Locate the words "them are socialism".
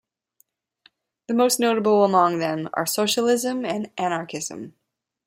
2.39-3.63